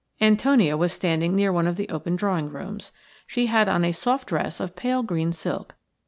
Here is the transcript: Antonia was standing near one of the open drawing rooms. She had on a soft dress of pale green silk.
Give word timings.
Antonia 0.19 0.75
was 0.75 0.91
standing 0.91 1.35
near 1.35 1.53
one 1.53 1.67
of 1.67 1.75
the 1.75 1.87
open 1.89 2.15
drawing 2.15 2.49
rooms. 2.49 2.91
She 3.27 3.45
had 3.45 3.69
on 3.69 3.85
a 3.85 3.91
soft 3.91 4.29
dress 4.29 4.59
of 4.59 4.75
pale 4.75 5.03
green 5.03 5.31
silk. 5.31 5.75